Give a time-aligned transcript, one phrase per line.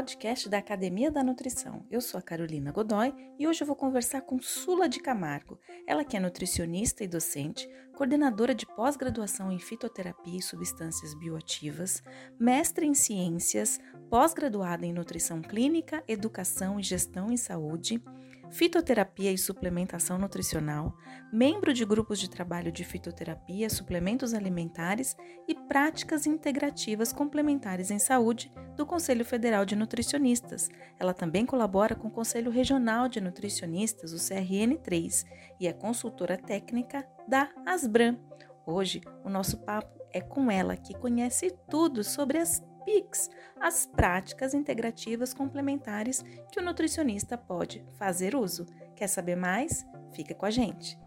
[0.00, 1.84] podcast da Academia da Nutrição.
[1.90, 5.60] Eu sou a Carolina Godoy e hoje eu vou conversar com Sula de Camargo.
[5.86, 12.02] Ela que é nutricionista e docente, coordenadora de pós-graduação em fitoterapia e substâncias bioativas,
[12.38, 13.78] mestre em ciências,
[14.08, 18.02] pós-graduada em nutrição clínica, educação e gestão em saúde,
[18.50, 20.94] fitoterapia e suplementação nutricional,
[21.32, 28.50] membro de grupos de trabalho de fitoterapia, suplementos alimentares e práticas integrativas complementares em saúde
[28.76, 30.68] do Conselho Federal de Nutricionistas.
[30.98, 35.24] Ela também colabora com o Conselho Regional de Nutricionistas, o CRN3,
[35.60, 38.18] e é consultora técnica da Asbram.
[38.66, 44.52] Hoje, o nosso papo é com ela, que conhece tudo sobre as PICs, as práticas
[44.52, 48.66] integrativas complementares que o nutricionista pode fazer uso.
[48.96, 49.86] Quer saber mais?
[50.12, 50.98] Fica com a gente.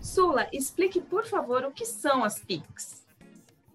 [0.00, 3.06] Sula, explique por favor o que são as PICs.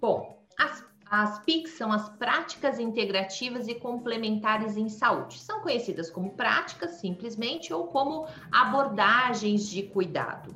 [0.02, 5.40] Bom, as, as PICs são as práticas integrativas e complementares em saúde.
[5.40, 10.54] São conhecidas como práticas, simplesmente, ou como abordagens de cuidado.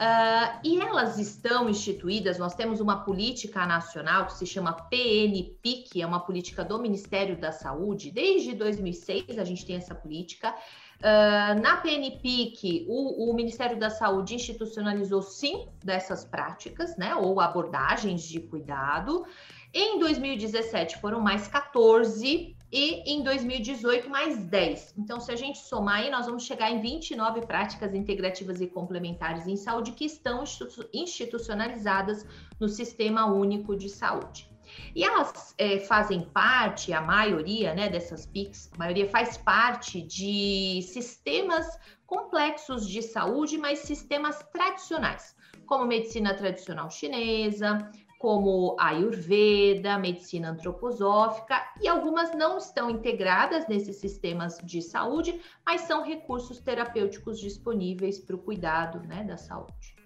[0.00, 6.06] Uh, e elas estão instituídas, nós temos uma política nacional que se chama PNPIC, é
[6.06, 10.54] uma política do Ministério da Saúde, desde 2006 a gente tem essa política.
[11.00, 18.22] Uh, na PNPIC, o, o, Ministério da Saúde institucionalizou sim dessas práticas, né, ou abordagens
[18.22, 19.26] de cuidado.
[19.72, 24.94] Em 2017 foram mais 14 e em 2018 mais 10.
[24.96, 29.46] Então, se a gente somar aí, nós vamos chegar em 29 práticas integrativas e complementares
[29.46, 30.44] em saúde que estão
[30.92, 32.24] institucionalizadas
[32.60, 34.48] no Sistema Único de Saúde.
[34.94, 40.80] E elas é, fazem parte, a maioria né, dessas PICs, a maioria faz parte de
[40.82, 45.34] sistemas complexos de saúde, mas sistemas tradicionais,
[45.66, 47.90] como medicina tradicional chinesa,
[48.20, 56.04] como Ayurveda, medicina antroposófica, e algumas não estão integradas nesses sistemas de saúde, mas são
[56.04, 59.96] recursos terapêuticos disponíveis para o cuidado né, da saúde.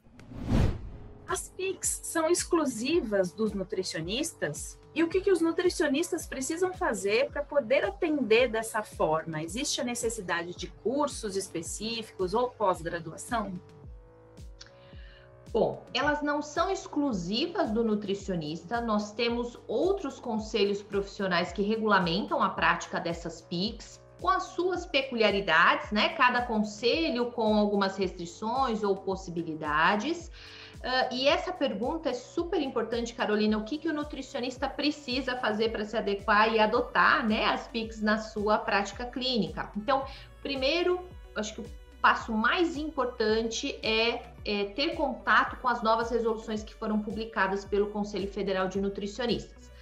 [1.26, 4.78] As PICs são exclusivas dos nutricionistas?
[4.94, 9.42] E o que, que os nutricionistas precisam fazer para poder atender dessa forma?
[9.42, 13.60] Existe a necessidade de cursos específicos ou pós-graduação?
[15.54, 22.50] Bom, elas não são exclusivas do nutricionista, nós temos outros conselhos profissionais que regulamentam a
[22.50, 26.08] prática dessas PICs, com as suas peculiaridades, né?
[26.08, 30.26] Cada conselho com algumas restrições ou possibilidades.
[30.26, 33.56] Uh, e essa pergunta é super importante, Carolina.
[33.56, 38.02] O que, que o nutricionista precisa fazer para se adequar e adotar né, as PICs
[38.02, 39.70] na sua prática clínica?
[39.76, 40.04] Então,
[40.42, 41.00] primeiro,
[41.36, 46.74] acho que o passo mais importante é, é, ter contato com as novas resoluções que
[46.74, 49.72] foram publicadas pelo Conselho Federal de Nutricionistas.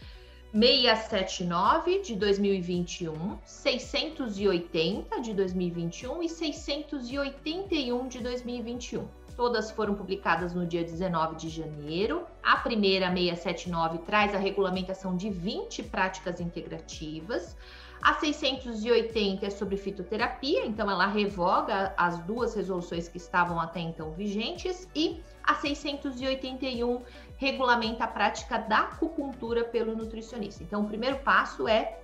[0.52, 9.08] 679 de 2021, 680 de 2021 e 681 de 2021.
[9.34, 12.24] Todas foram publicadas no dia 19 de janeiro.
[12.40, 17.56] A primeira, 679, traz a regulamentação de 20 práticas integrativas.
[18.02, 24.10] A 680 é sobre fitoterapia, então ela revoga as duas resoluções que estavam até então
[24.10, 27.00] vigentes, e a 681
[27.36, 30.64] regulamenta a prática da acupuntura pelo nutricionista.
[30.64, 31.98] Então, o primeiro passo é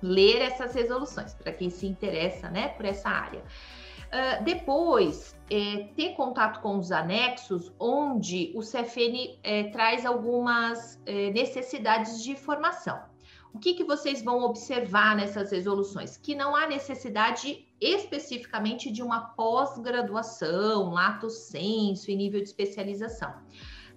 [0.00, 3.40] ler essas resoluções, para quem se interessa né, por essa área.
[3.40, 11.30] Uh, depois, é, ter contato com os anexos, onde o CFN é, traz algumas é,
[11.32, 13.13] necessidades de formação.
[13.54, 16.16] O que, que vocês vão observar nessas resoluções?
[16.16, 23.32] Que não há necessidade especificamente de uma pós-graduação, lato senso e nível de especialização.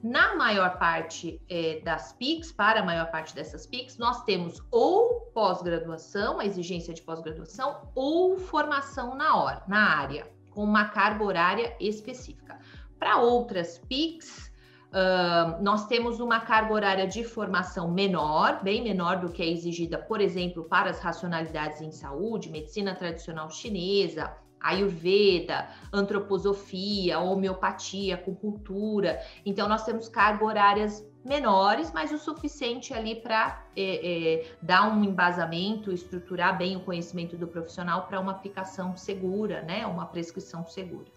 [0.03, 5.21] Na maior parte é, das PICs, para a maior parte dessas PICs, nós temos ou
[5.33, 11.75] pós-graduação, a exigência de pós-graduação, ou formação na hora, na área, com uma carga horária
[11.79, 12.59] específica.
[12.99, 14.51] Para outras PICs,
[14.87, 19.97] Uh, nós temos uma carga horária de formação menor, bem menor do que é exigida,
[19.97, 29.21] por exemplo, para as racionalidades em saúde, medicina tradicional chinesa, Ayurveda, antroposofia, homeopatia, acupuntura.
[29.45, 35.03] Então, nós temos cargas horárias menores, mas o suficiente ali para é, é, dar um
[35.03, 39.85] embasamento, estruturar bem o conhecimento do profissional para uma aplicação segura, né?
[39.85, 41.16] Uma prescrição segura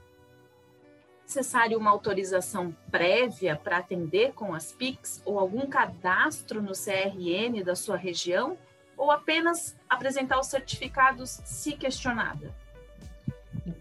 [1.30, 7.76] necessário uma autorização prévia para atender com as PICs ou algum cadastro no CRN da
[7.76, 8.58] sua região
[8.96, 12.52] ou apenas apresentar os certificados se questionada?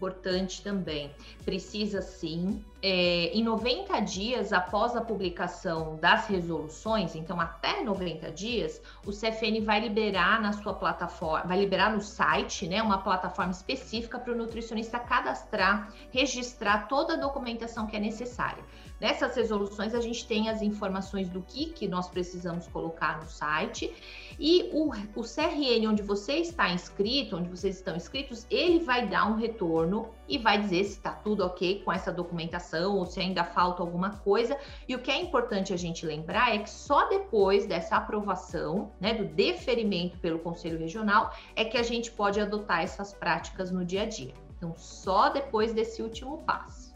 [0.00, 1.14] Importante também.
[1.44, 8.80] Precisa sim, é, em 90 dias após a publicação das resoluções, então até 90 dias,
[9.04, 14.18] o CFN vai liberar na sua plataforma, vai liberar no site, né, uma plataforma específica
[14.18, 18.64] para o nutricionista cadastrar, registrar toda a documentação que é necessária.
[19.00, 23.94] Nessas resoluções, a gente tem as informações do que, que nós precisamos colocar no site
[24.38, 29.26] e o, o CRN, onde você está inscrito, onde vocês estão inscritos, ele vai dar
[29.26, 33.42] um retorno e vai dizer se está tudo ok com essa documentação ou se ainda
[33.42, 34.56] falta alguma coisa.
[34.86, 39.14] E o que é importante a gente lembrar é que só depois dessa aprovação, né,
[39.14, 44.02] do deferimento pelo Conselho Regional, é que a gente pode adotar essas práticas no dia
[44.02, 44.34] a dia.
[44.56, 46.94] Então, só depois desse último passo.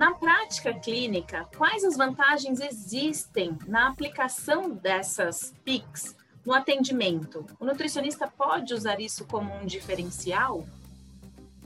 [0.00, 7.44] Na prática clínica, quais as vantagens existem na aplicação dessas PICs no atendimento?
[7.60, 10.64] O nutricionista pode usar isso como um diferencial?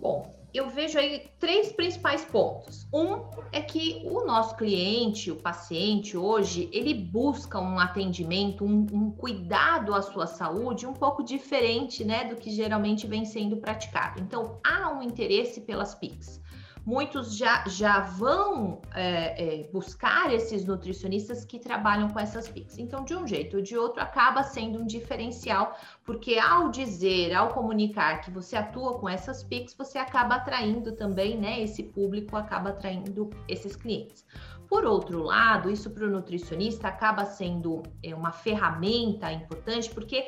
[0.01, 2.89] Bom, eu vejo aí três principais pontos.
[2.93, 9.11] Um é que o nosso cliente, o paciente, hoje, ele busca um atendimento, um, um,
[9.13, 14.21] cuidado à sua saúde um pouco diferente, né, do que geralmente vem sendo praticado.
[14.21, 16.43] Então, há um interesse pelas PICs
[16.85, 22.79] muitos já, já vão é, é, buscar esses nutricionistas que trabalham com essas PICs.
[22.79, 27.49] Então, de um jeito ou de outro, acaba sendo um diferencial, porque ao dizer, ao
[27.49, 31.61] comunicar que você atua com essas PICs, você acaba atraindo também, né?
[31.61, 34.25] Esse público acaba atraindo esses clientes.
[34.69, 40.27] Por outro lado, isso para o nutricionista acaba sendo é, uma ferramenta importante, porque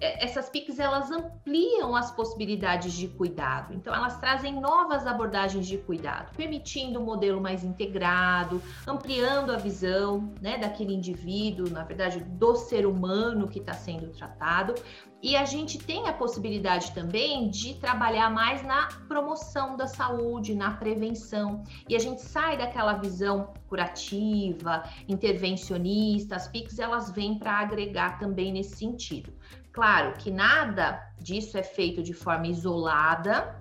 [0.00, 3.72] essas PICs elas ampliam as possibilidades de cuidado.
[3.74, 10.32] Então elas trazem novas abordagens de cuidado, permitindo um modelo mais integrado, ampliando a visão,
[10.40, 14.74] né, daquele indivíduo, na verdade, do ser humano que está sendo tratado.
[15.22, 20.72] E a gente tem a possibilidade também de trabalhar mais na promoção da saúde, na
[20.72, 21.62] prevenção.
[21.88, 26.36] E a gente sai daquela visão curativa, intervencionista.
[26.36, 29.32] As PICs elas vêm para agregar também nesse sentido.
[29.74, 33.60] Claro que nada disso é feito de forma isolada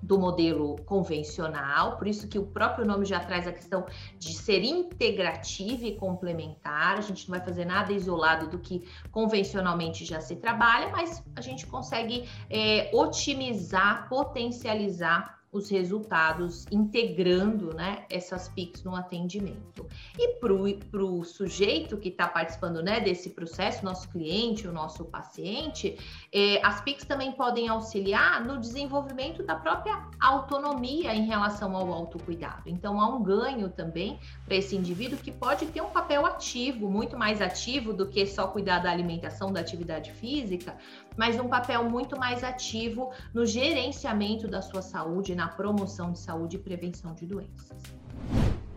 [0.00, 3.84] do modelo convencional, por isso que o próprio nome já traz a questão
[4.20, 6.96] de ser integrativo e complementar.
[6.96, 11.40] A gente não vai fazer nada isolado do que convencionalmente já se trabalha, mas a
[11.40, 19.86] gente consegue é, otimizar, potencializar os resultados integrando né, essas PICs no atendimento.
[20.18, 25.98] E para o sujeito que está participando né, desse processo, nosso cliente, o nosso paciente,
[26.32, 32.62] é, as PICs também podem auxiliar no desenvolvimento da própria autonomia em relação ao autocuidado.
[32.66, 37.16] Então, há um ganho também para esse indivíduo que pode ter um papel ativo, muito
[37.18, 40.76] mais ativo do que só cuidar da alimentação, da atividade física,
[41.18, 46.56] mas um papel muito mais ativo no gerenciamento da sua saúde, na promoção de saúde
[46.56, 47.76] e prevenção de doenças.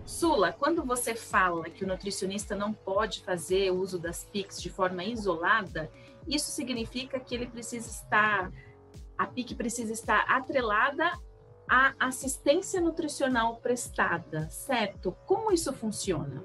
[0.04, 5.04] Sula, quando você fala que o nutricionista não pode fazer uso das PICs de forma
[5.04, 5.90] isolada,
[6.28, 8.52] isso significa que ele precisa estar,
[9.16, 11.12] a PIC precisa estar atrelada
[11.70, 15.16] à assistência nutricional prestada, certo?
[15.28, 16.44] Como isso funciona?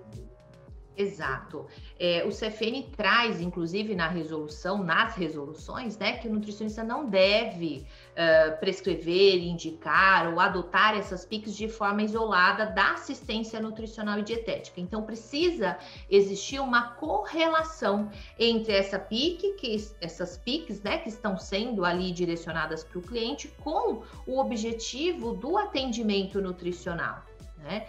[0.96, 1.66] Exato.
[1.98, 7.86] É, o CFN traz, inclusive, na resolução, nas resoluções, né, que o nutricionista não deve
[8.12, 14.80] uh, prescrever, indicar ou adotar essas PICs de forma isolada da assistência nutricional e dietética.
[14.80, 15.76] Então, precisa
[16.10, 22.82] existir uma correlação entre essa PIC, que essas PICs, né, que estão sendo ali direcionadas
[22.82, 27.22] para o cliente, com o objetivo do atendimento nutricional,
[27.58, 27.86] né?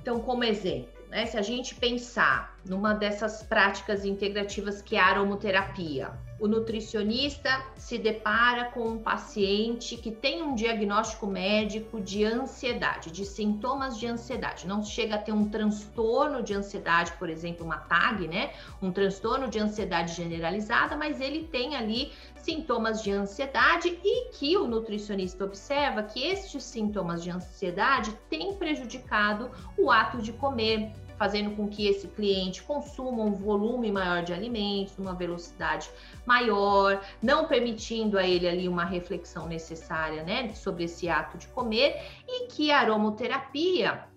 [0.00, 5.06] Então, como exemplo, né, se a gente pensar numa dessas práticas integrativas que é a
[5.06, 13.10] aromoterapia, o nutricionista se depara com um paciente que tem um diagnóstico médico de ansiedade,
[13.10, 14.66] de sintomas de ansiedade.
[14.66, 18.52] Não chega a ter um transtorno de ansiedade, por exemplo, uma TAG, né?
[18.80, 24.66] Um transtorno de ansiedade generalizada, mas ele tem ali sintomas de ansiedade e que o
[24.66, 31.68] nutricionista observa que estes sintomas de ansiedade têm prejudicado o ato de comer, fazendo com
[31.68, 35.90] que esse cliente consuma um volume maior de alimentos, uma velocidade
[36.24, 42.00] maior, não permitindo a ele ali uma reflexão necessária, né, sobre esse ato de comer,
[42.26, 44.08] e que a aromoterapia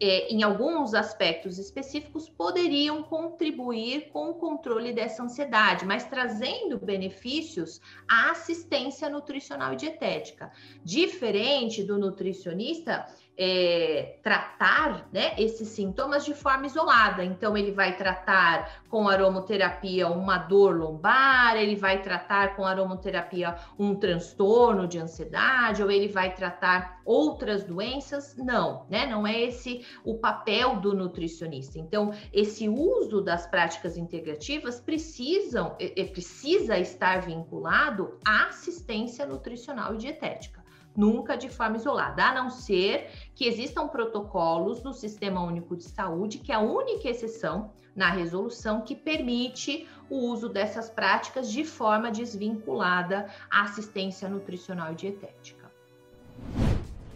[0.00, 7.80] é, em alguns aspectos específicos, poderiam contribuir com o controle dessa ansiedade, mas trazendo benefícios
[8.08, 10.52] à assistência nutricional e dietética.
[10.84, 17.24] Diferente do nutricionista é, tratar né, esses sintomas de forma isolada.
[17.24, 23.94] Então, ele vai tratar com aromoterapia uma dor lombar, ele vai tratar com aromoterapia um
[23.94, 28.36] transtorno de ansiedade, ou ele vai tratar outras doenças.
[28.36, 29.06] Não, né?
[29.06, 31.78] Não é esse o papel do nutricionista.
[31.78, 39.98] Então, esse uso das práticas integrativas precisam, é, precisa estar vinculado à assistência nutricional e
[39.98, 40.57] dietética
[40.98, 46.38] nunca de forma isolada, a não ser que existam protocolos no Sistema Único de Saúde,
[46.38, 52.10] que é a única exceção na resolução que permite o uso dessas práticas de forma
[52.10, 55.70] desvinculada à assistência nutricional e dietética.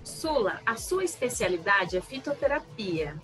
[0.05, 3.21] Sula, a sua especialidade é fitoterapia.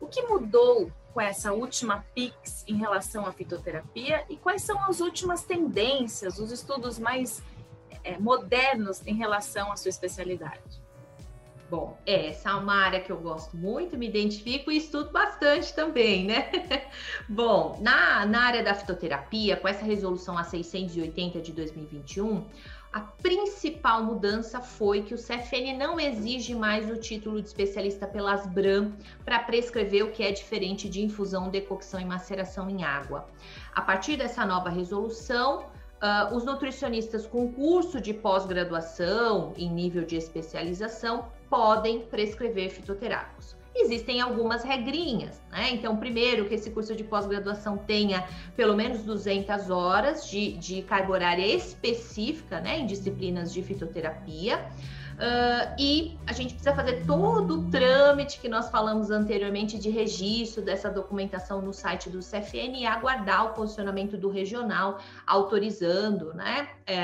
[0.00, 5.00] O que mudou com essa última PIX em relação à fitoterapia e quais são as
[5.00, 7.42] últimas tendências, os estudos mais
[8.06, 10.86] é, modernos em relação à sua especialidade?
[11.68, 16.24] Bom, essa é uma área que eu gosto muito, me identifico e estudo bastante também,
[16.24, 16.48] né?
[17.28, 22.44] Bom, na, na área da fitoterapia, com essa resolução a 680 de 2021,
[22.92, 28.46] a principal mudança foi que o CFN não exige mais o título de especialista pelas
[28.46, 28.92] BRAM
[29.24, 33.26] para prescrever o que é diferente de infusão, decocção e maceração em água.
[33.74, 40.16] A partir dessa nova resolução, Uh, os nutricionistas com curso de pós-graduação em nível de
[40.16, 43.56] especialização podem prescrever fitoterápicos.
[43.74, 45.70] Existem algumas regrinhas, né?
[45.70, 51.12] Então, primeiro, que esse curso de pós-graduação tenha pelo menos 200 horas de, de carga
[51.12, 54.66] horária específica, né, em disciplinas de fitoterapia.
[55.16, 60.62] Uh, e a gente precisa fazer todo o trâmite que nós falamos anteriormente de registro
[60.62, 66.98] dessa documentação no site do CFN e aguardar o posicionamento do regional autorizando né, é,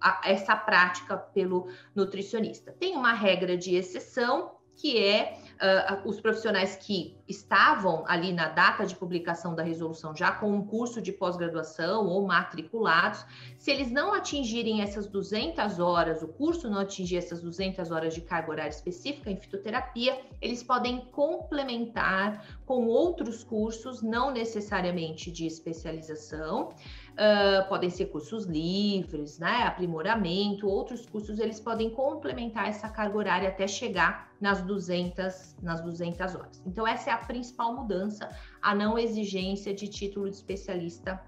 [0.00, 2.72] a, essa prática pelo nutricionista.
[2.72, 8.86] Tem uma regra de exceção que é uh, os profissionais que estavam ali na data
[8.86, 13.24] de publicação da resolução já com um curso de pós-graduação ou matriculados,
[13.58, 18.20] se eles não atingirem essas 200 horas, o curso não atingir essas 200 horas de
[18.20, 26.74] carga horária específica em fitoterapia, eles podem complementar com outros cursos, não necessariamente de especialização,
[27.16, 33.48] Uh, podem ser cursos livres, né, aprimoramento, outros cursos eles podem complementar essa carga horária
[33.48, 36.62] até chegar nas 200, nas 200 horas.
[36.66, 38.28] Então essa é a principal mudança,
[38.60, 41.18] a não exigência de título de especialista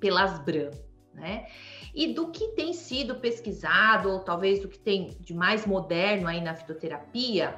[0.00, 0.70] pelas BRAM,
[1.14, 1.46] né?
[1.94, 6.40] E do que tem sido pesquisado, ou talvez do que tem de mais moderno aí
[6.40, 7.56] na fitoterapia,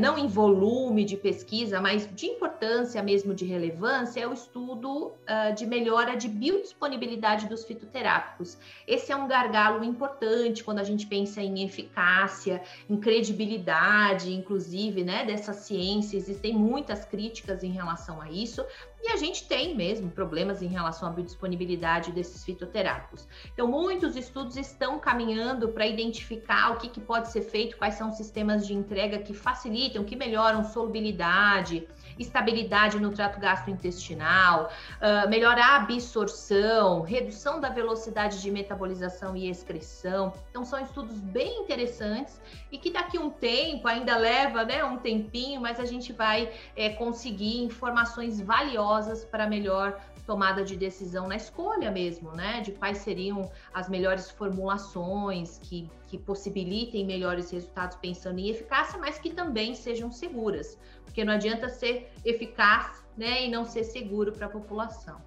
[0.00, 5.54] não em volume de pesquisa, mas de importância mesmo de relevância, é o estudo uh,
[5.56, 8.58] de melhora de biodisponibilidade dos fitoterápicos.
[8.86, 15.24] Esse é um gargalo importante quando a gente pensa em eficácia, em credibilidade, inclusive, né,
[15.24, 16.16] dessa ciência.
[16.16, 18.64] Existem muitas críticas em relação a isso,
[19.04, 23.28] e a gente tem mesmo problemas em relação à biodisponibilidade desses fitoterápicos.
[23.52, 28.08] Então, muitos estudos estão caminhando para identificar o que, que pode ser feito, quais são
[28.08, 31.86] os sistemas de entrega que facilitam, que melhoram solubilidade,
[32.18, 40.32] estabilidade no trato gastrointestinal, uh, melhorar a absorção, redução da velocidade de metabolização e excreção.
[40.48, 42.40] Então, são estudos bem interessantes
[42.72, 46.88] e que daqui um tempo, ainda leva né, um tempinho, mas a gente vai é,
[46.88, 48.93] conseguir informações valiosas
[49.30, 52.60] para melhor tomada de decisão na escolha mesmo, né?
[52.60, 59.18] De quais seriam as melhores formulações que, que possibilitem melhores resultados pensando em eficácia, mas
[59.18, 64.46] que também sejam seguras, porque não adianta ser eficaz, né, e não ser seguro para
[64.46, 65.20] a população.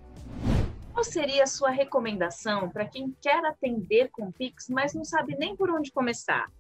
[0.94, 5.56] Qual seria a sua recomendação para quem quer atender com Pix, mas não sabe nem
[5.56, 6.52] por onde começar?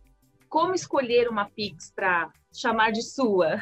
[0.48, 3.60] Como escolher uma Pix para chamar de sua?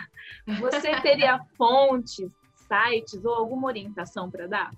[0.60, 2.30] Você teria fontes,
[2.68, 4.72] sites ou alguma orientação para dar?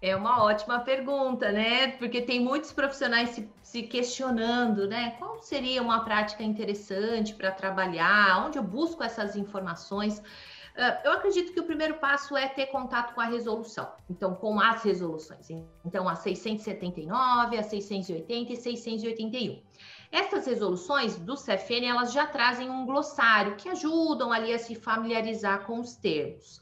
[0.00, 1.88] É uma ótima pergunta, né?
[1.92, 5.16] Porque tem muitos profissionais se, se questionando, né?
[5.18, 8.44] Qual seria uma prática interessante para trabalhar?
[8.46, 10.18] Onde eu busco essas informações?
[10.18, 14.60] Uh, eu acredito que o primeiro passo é ter contato com a resolução, então com
[14.60, 15.48] as resoluções.
[15.82, 19.62] Então, a 679, a 680 e 681.
[20.10, 25.64] Essas resoluções do CFN, elas já trazem um glossário que ajudam ali a se familiarizar
[25.66, 26.60] com os termos.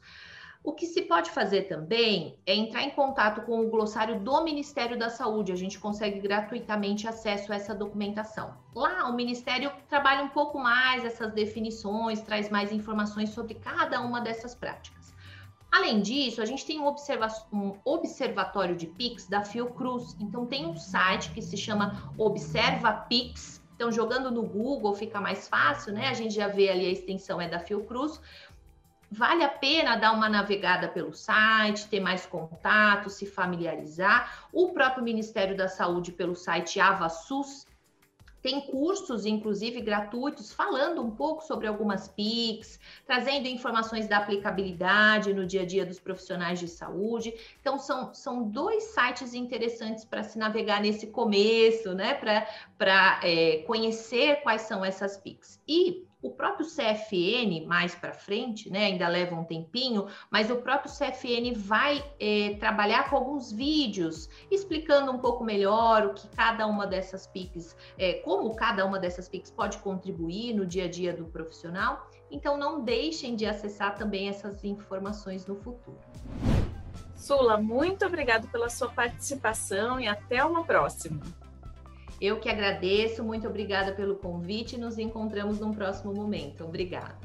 [0.65, 4.97] O que se pode fazer também é entrar em contato com o glossário do Ministério
[4.97, 5.51] da Saúde.
[5.51, 8.57] A gente consegue gratuitamente acesso a essa documentação.
[8.73, 14.19] Lá, o Ministério trabalha um pouco mais essas definições, traz mais informações sobre cada uma
[14.21, 15.04] dessas práticas.
[15.75, 20.15] Além disso, a gente tem um, observa um observatório de PIX da Fiocruz.
[20.21, 25.49] Então, tem um site que se chama Observa PIX Então, jogando no Google fica mais
[25.49, 26.07] fácil, né?
[26.07, 28.21] A gente já vê ali a extensão é da Fiocruz.
[29.11, 34.47] Vale a pena dar uma navegada pelo site, ter mais contato, se familiarizar.
[34.53, 37.67] O próprio Ministério da Saúde, pelo site AvaSUS,
[38.45, 45.47] tem cursos, inclusive gratuitos, falando um pouco sobre algumas PICs, trazendo informações da aplicabilidade no
[45.47, 47.33] dia a dia dos profissionais de saúde.
[47.59, 52.13] Então, são, são dois sites interessantes para se navegar nesse começo, né?
[52.77, 55.59] Para é, conhecer quais são essas PICs.
[55.67, 60.91] E o próprio CFN, mais para frente, né, ainda leva um tempinho, mas o próprio
[60.91, 66.87] CFN vai é, trabalhar com alguns vídeos explicando um pouco melhor o que cada uma
[66.87, 71.25] dessas PICs, é, como cada uma dessas PICs pode contribuir no dia a dia do
[71.25, 72.09] profissional.
[72.31, 75.99] Então, não deixem de acessar também essas informações no futuro.
[77.15, 81.21] Sula, muito obrigado pela sua participação e até uma próxima.
[82.19, 84.77] Eu que agradeço, muito obrigada pelo convite.
[84.77, 86.63] Nos encontramos num próximo momento.
[86.63, 87.15] Obrigada.